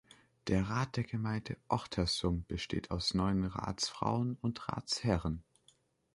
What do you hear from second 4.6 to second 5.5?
Ratsherren.